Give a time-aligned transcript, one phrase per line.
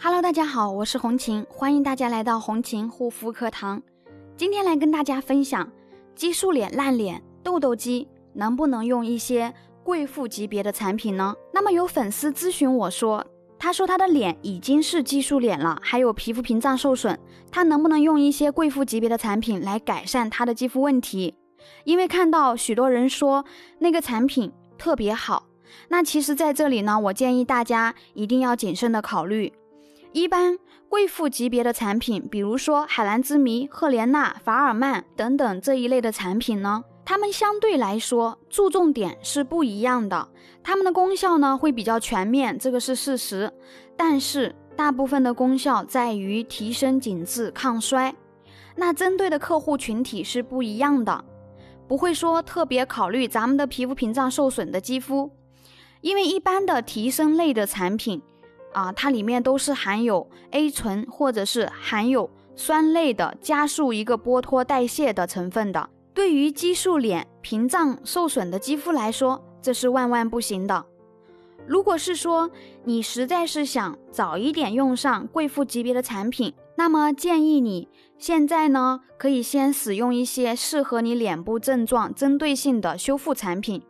[0.00, 3.82] Hello，大家好，我是红琴，欢迎大家来到红琴护肤课堂。
[4.36, 5.68] 今天来跟大家分享，
[6.14, 11.34] 激素脸、烂脸、痘痘肌能不能用一些贵妇级别的产品呢？
[11.52, 13.26] 那么有粉丝咨询我说，
[13.58, 17.18] 他说他的脸已经是激素脸了，还有皮肤屏障受损，
[17.50, 21.34] 他能不能用一些贵妇级别的产品来改善他的肌肤问题？
[21.82, 23.44] 因为看到许多人说
[23.80, 25.46] 那个产品特别好，
[25.88, 29.52] 那其实在这里呢，我建议大家一定要谨慎的考虑。
[30.12, 40.28] 一般贵妇级别的产品，比如说海蓝之谜、赫莲娜、法尔曼等等这一类的产品呢，它们相对来说注重点是不一样的，
[40.62, 43.52] 它们的功效呢会比较全面，这个是事实。
[43.96, 48.14] 但是大部分的功效在于提升紧致、抗衰，
[48.74, 51.22] 那针对的客户群体是不一样的，
[51.86, 55.30] 不会说特别考虑咱们的皮肤屏障受损的肌肤，
[56.00, 58.22] 因为一般的提升类的产品。
[58.72, 65.88] 啊，它里面都是含有 A 醇或者是含有酸类的，加速一个剥脱代谢的成分的。
[66.12, 70.84] 对于激素脸屏障受损的肌肤来说，这是万万不行的。
[71.66, 72.50] 如果是说
[72.84, 77.88] 你实在是想早一点用上贵妇级别的产品，那么建议你
[78.18, 83.82] 现在呢，可以先使用一些适合你脸部症状针对性的修复产品。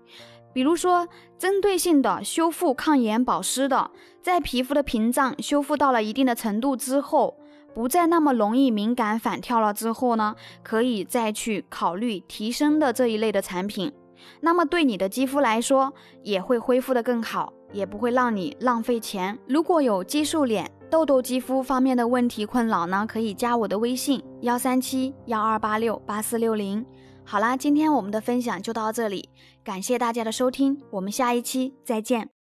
[0.53, 1.07] 比如说，
[1.39, 3.91] 针对性的修复、抗炎、保湿的，
[4.23, 7.37] 在皮肤的屏障修复到了一定的程度之后，
[7.75, 13.93] 不再那么容易敏感反跳了之后呢，可以再去考虑提升的这一类的产品。
[14.41, 15.93] 那么对你的肌肤来说，
[16.25, 19.39] 也会恢复的更好，也不会让你浪费钱。
[19.47, 26.85] 如果有激素脸、痘痘肌肤方面的问题困扰呢，可以加我的微信：幺三七幺二八六八四六零。
[27.31, 29.29] 好啦，今天我们的分享就到这里，
[29.63, 32.38] 感谢大家的收听，我们下一期再见。